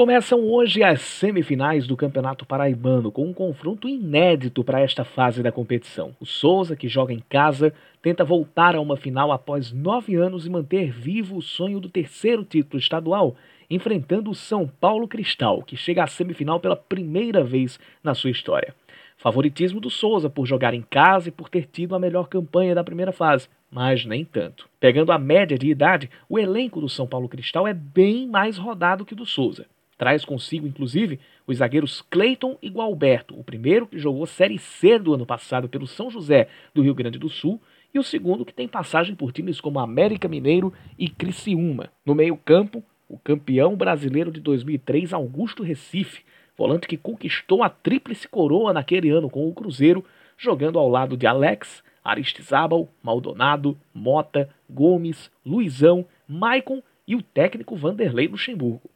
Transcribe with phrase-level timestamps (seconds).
[0.00, 5.52] Começam hoje as semifinais do Campeonato Paraibano, com um confronto inédito para esta fase da
[5.52, 6.16] competição.
[6.18, 10.50] O Souza, que joga em casa, tenta voltar a uma final após nove anos e
[10.50, 13.36] manter vivo o sonho do terceiro título estadual,
[13.68, 18.74] enfrentando o São Paulo Cristal, que chega à semifinal pela primeira vez na sua história.
[19.18, 22.82] Favoritismo do Souza por jogar em casa e por ter tido a melhor campanha da
[22.82, 24.66] primeira fase, mas nem tanto.
[24.80, 29.04] Pegando a média de idade, o elenco do São Paulo Cristal é bem mais rodado
[29.04, 29.66] que o do Souza.
[30.00, 35.12] Traz consigo, inclusive, os zagueiros Cleiton e Gualberto, o primeiro que jogou Série C do
[35.12, 37.60] ano passado pelo São José do Rio Grande do Sul
[37.92, 41.90] e o segundo que tem passagem por times como América Mineiro e Criciúma.
[42.02, 46.22] No meio-campo, o campeão brasileiro de 2003, Augusto Recife,
[46.56, 50.02] volante que conquistou a tríplice coroa naquele ano com o Cruzeiro,
[50.38, 58.28] jogando ao lado de Alex, Aristizábal, Maldonado, Mota, Gomes, Luizão, Maicon e o técnico Vanderlei
[58.28, 58.88] Luxemburgo.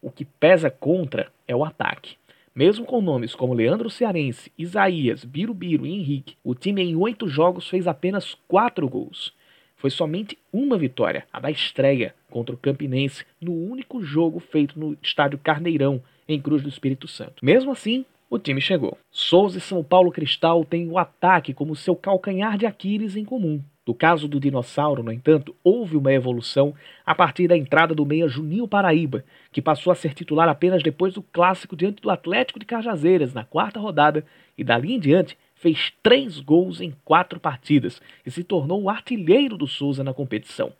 [0.00, 2.16] O que pesa contra é o ataque.
[2.54, 7.68] Mesmo com nomes como Leandro Cearense, Isaías, Birubiru e Henrique, o time em oito jogos
[7.68, 9.32] fez apenas quatro gols.
[9.76, 14.96] Foi somente uma vitória, a da estreia, contra o Campinense, no único jogo feito no
[15.02, 17.44] estádio Carneirão, em Cruz do Espírito Santo.
[17.44, 18.98] Mesmo assim, o time chegou.
[19.10, 23.62] Souza e São Paulo Cristal têm o ataque como seu calcanhar de Aquiles em comum.
[23.88, 26.74] No caso do dinossauro, no entanto, houve uma evolução
[27.06, 31.14] a partir da entrada do meia Juninho Paraíba, que passou a ser titular apenas depois
[31.14, 34.26] do clássico diante do Atlético de Cajazeiras na quarta rodada
[34.58, 39.56] e dali em diante fez três gols em quatro partidas e se tornou o artilheiro
[39.56, 40.70] do Souza na competição.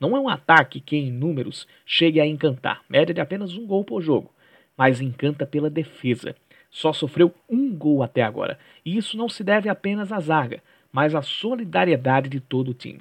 [0.00, 3.84] Não é um ataque que, em números, chegue a encantar, média de apenas um gol
[3.84, 4.32] por jogo,
[4.74, 6.34] mas encanta pela defesa.
[6.70, 10.62] Só sofreu um gol até agora, e isso não se deve apenas à zaga,
[10.94, 13.00] mas a solidariedade de todo o time.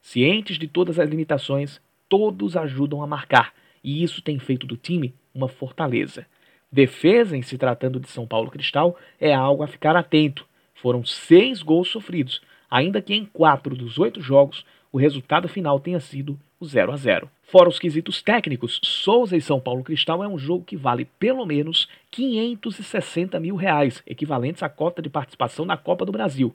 [0.00, 5.12] Cientes de todas as limitações, todos ajudam a marcar, e isso tem feito do time
[5.34, 6.26] uma fortaleza.
[6.70, 10.46] Defesa, em se tratando de São Paulo Cristal, é algo a ficar atento.
[10.74, 15.98] Foram seis gols sofridos, ainda que em quatro dos oito jogos o resultado final tenha
[15.98, 17.28] sido o 0 a 0.
[17.42, 21.44] Fora os quesitos técnicos, Souza e São Paulo Cristal é um jogo que vale pelo
[21.44, 26.54] menos 560 mil reais, equivalentes à cota de participação na Copa do Brasil.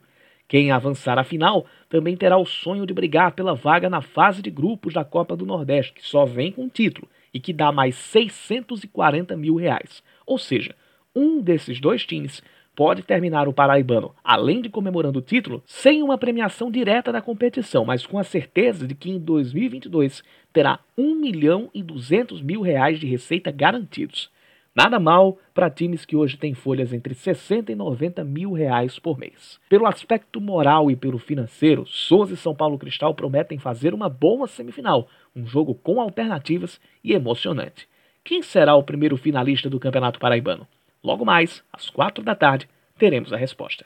[0.50, 4.50] Quem avançar à final também terá o sonho de brigar pela vaga na fase de
[4.50, 9.36] grupos da Copa do Nordeste, que só vem com título e que dá mais 640
[9.36, 10.02] mil reais.
[10.26, 10.74] Ou seja,
[11.14, 12.42] um desses dois times
[12.74, 17.84] pode terminar o Paraibano, além de comemorando o título, sem uma premiação direta da competição,
[17.84, 22.98] mas com a certeza de que em 2022 terá 1 milhão e 200 mil reais
[22.98, 24.28] de receita garantidos.
[24.74, 29.18] Nada mal para times que hoje têm folhas entre 60 e 90 mil reais por
[29.18, 29.58] mês.
[29.68, 34.46] Pelo aspecto moral e pelo financeiro, Souza e São Paulo Cristal prometem fazer uma boa
[34.46, 37.88] semifinal, um jogo com alternativas e emocionante.
[38.22, 40.68] Quem será o primeiro finalista do Campeonato Paraibano?
[41.02, 43.84] Logo mais, às quatro da tarde, teremos a resposta.